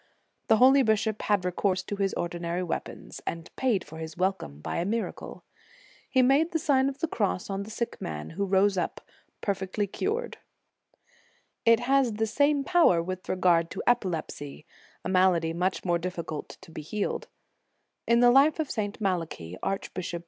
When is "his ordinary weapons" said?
1.95-3.21